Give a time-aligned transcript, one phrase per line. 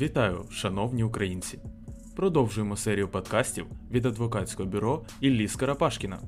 [0.00, 1.58] Вітаю, шановні українці!
[2.16, 6.18] Продовжуємо серію подкастів від адвокатського бюро Іллі Скарапашкіна.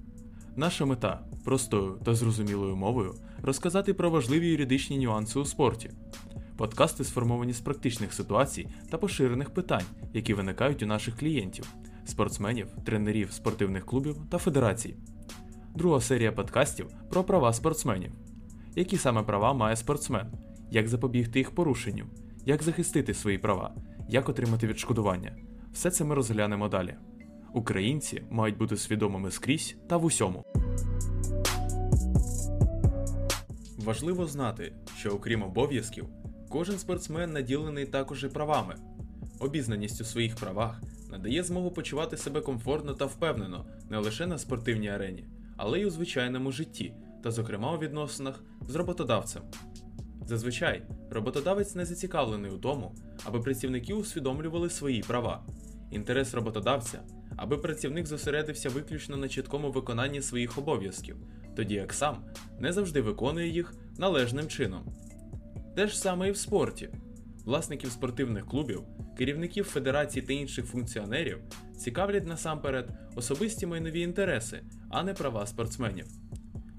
[0.57, 5.91] Наша мета простою та зрозумілою мовою розказати про важливі юридичні нюанси у спорті.
[6.57, 11.73] Подкасти сформовані з практичних ситуацій та поширених питань, які виникають у наших клієнтів,
[12.05, 14.95] спортсменів, тренерів спортивних клубів та федерацій.
[15.75, 18.13] Друга серія подкастів про права спортсменів.
[18.77, 20.27] Які саме права має спортсмен,
[20.71, 22.05] як запобігти їх порушенню,
[22.49, 23.75] як захистити свої права,
[24.09, 25.37] як отримати відшкодування.
[25.73, 26.95] Все це ми розглянемо далі.
[27.53, 30.45] Українці мають бути свідомими скрізь та в усьому.
[33.79, 36.07] Важливо знати, що окрім обов'язків,
[36.49, 38.75] кожен спортсмен наділений також і правами.
[39.39, 44.89] Обізнаність у своїх правах надає змогу почувати себе комфортно та впевнено не лише на спортивній
[44.89, 45.25] арені,
[45.57, 49.43] але й у звичайному житті, та, зокрема, у відносинах з роботодавцем.
[50.29, 55.45] Зазвичай роботодавець не зацікавлений у тому, аби працівники усвідомлювали свої права.
[55.91, 57.01] Інтерес роботодавця,
[57.37, 61.17] аби працівник зосередився виключно на чіткому виконанні своїх обов'язків,
[61.57, 62.25] тоді як сам
[62.59, 64.93] не завжди виконує їх належним чином.
[65.77, 66.89] Те ж саме і в спорті.
[67.45, 68.83] Власників спортивних клубів,
[69.19, 71.39] керівників федерацій та інших функціонерів
[71.77, 74.61] цікавлять насамперед особисті майнові інтереси,
[74.91, 76.07] а не права спортсменів.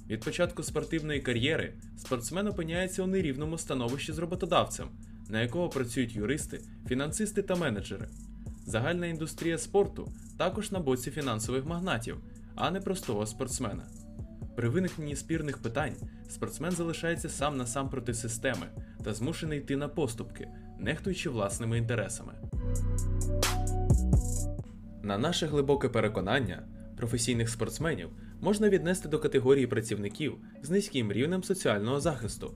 [0.09, 4.87] Від початку спортивної кар'єри спортсмен опиняється у нерівному становищі з роботодавцем,
[5.29, 8.07] на якого працюють юристи, фінансисти та менеджери.
[8.65, 12.17] Загальна індустрія спорту також на боці фінансових магнатів,
[12.55, 13.83] а не простого спортсмена.
[14.55, 15.95] При виникненні спірних питань
[16.29, 18.67] спортсмен залишається сам на сам проти системи
[19.03, 20.47] та змушений йти на поступки,
[20.79, 22.33] нехтуючи власними інтересами.
[25.03, 26.63] На наше глибоке переконання,
[26.97, 28.09] професійних спортсменів
[28.41, 32.53] можна віднести до категорії працівників з низьким рівнем соціального захисту.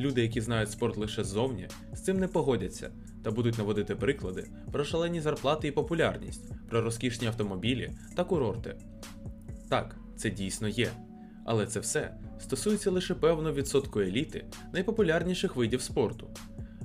[0.00, 2.90] Люди, які знають спорт лише ззовні, з цим не погодяться
[3.22, 8.76] та будуть наводити приклади про шалені зарплати і популярність, про розкішні автомобілі та курорти.
[9.68, 10.90] Так, це дійсно є.
[11.44, 16.30] Але це все стосується лише певного відсотку еліти найпопулярніших видів спорту.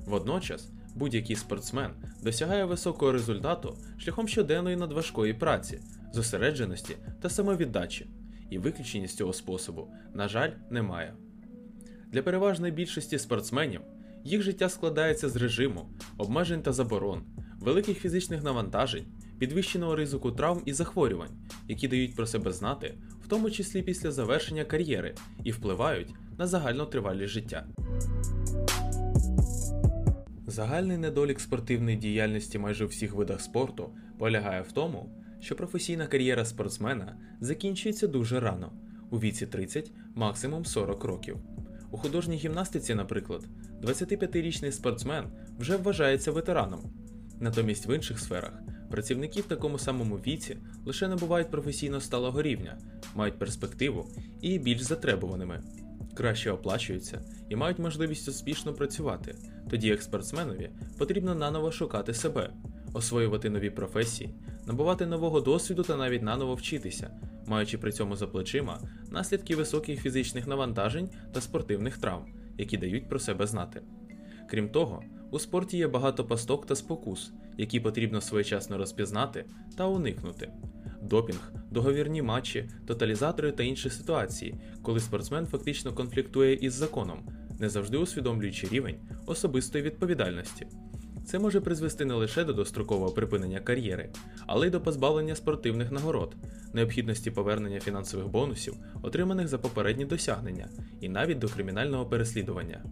[0.06, 1.90] Водночас, будь-який спортсмен
[2.22, 5.80] досягає високого результату шляхом щоденної надважкої праці,
[6.12, 8.06] зосередженості та самовіддачі,
[8.50, 11.14] і виключення з цього способу, на жаль, немає.
[12.12, 13.80] Для переважної більшості спортсменів
[14.24, 15.88] їх життя складається з режиму,
[16.18, 17.22] обмежень та заборон,
[17.60, 19.04] великих фізичних навантажень,
[19.38, 21.38] підвищеного ризику травм і захворювань,
[21.68, 22.94] які дають про себе знати,
[23.24, 25.14] в тому числі після завершення кар'єри,
[25.44, 27.66] і впливають на загальну тривалість життя.
[30.46, 35.10] Загальний недолік спортивної діяльності майже у всіх видах спорту полягає в тому,
[35.40, 38.72] що професійна кар'єра спортсмена закінчується дуже рано
[39.10, 41.36] у віці 30, максимум 40 років.
[41.90, 43.44] У художній гімнастиці, наприклад,
[43.82, 45.24] 25-річний спортсмен
[45.58, 46.80] вже вважається ветераном.
[47.40, 48.52] Натомість в інших сферах
[48.90, 52.78] працівники в такому самому віці лише набувають професійно сталого рівня,
[53.14, 54.06] мають перспективу
[54.40, 55.62] і більш затребуваними,
[56.14, 59.34] краще оплачуються і мають можливість успішно працювати,
[59.70, 62.50] тоді як спортсменові потрібно наново шукати себе,
[62.98, 64.30] освоювати нові професії,
[64.66, 67.10] набувати нового досвіду та навіть наново вчитися,
[67.46, 72.24] маючи при цьому за плечима наслідки високих фізичних навантажень та спортивних травм,
[72.58, 73.82] які дають про себе знати.
[74.50, 79.44] Крім того, у спорті є багато пасток та спокус, які потрібно своєчасно розпізнати
[79.76, 80.52] та уникнути.
[81.02, 87.28] Допінг, договірні матчі, тоталізатори та інші ситуації, коли спортсмен фактично конфліктує із законом,
[87.60, 90.66] не завжди усвідомлюючи рівень особистої відповідальності.
[91.28, 94.10] Це може призвести не лише до дострокового припинення кар'єри,
[94.46, 96.36] але й до позбавлення спортивних нагород,
[96.72, 100.68] необхідності повернення фінансових бонусів, отриманих за попередні досягнення,
[101.00, 102.84] і навіть до кримінального переслідування.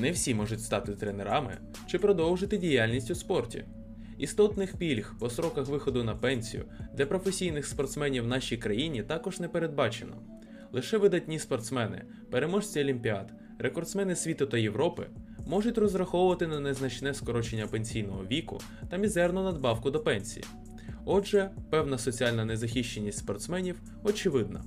[0.00, 3.64] Не всі можуть стати тренерами чи продовжити діяльність у спорті.
[4.18, 9.48] Істотних пільг по сроках виходу на пенсію для професійних спортсменів в нашій країні також не
[9.48, 10.16] передбачено.
[10.72, 15.06] Лише видатні спортсмени, переможці олімпіад, рекордсмени світу та Європи
[15.50, 18.60] можуть розраховувати на незначне скорочення пенсійного віку
[18.90, 20.44] та мізерну надбавку до пенсії.
[21.04, 24.62] Отже, певна соціальна незахищеність спортсменів очевидна.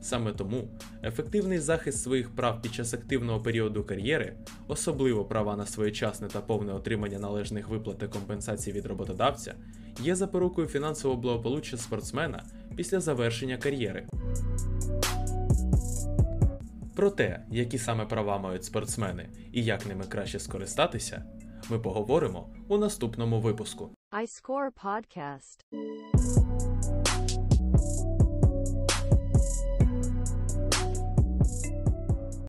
[0.00, 0.68] Саме тому
[1.04, 4.36] ефективний захист своїх прав під час активного періоду кар'єри,
[4.68, 9.54] особливо права на своєчасне та повне отримання належних виплат та компенсацій від роботодавця,
[10.02, 12.42] є запорукою фінансового благополуччя спортсмена
[12.76, 14.06] після завершення кар'єри.
[16.98, 21.24] Про те, які саме права мають спортсмени і як ними краще скористатися,
[21.70, 23.90] ми поговоримо у наступному випуску.
[24.12, 25.58] iScore Podcast.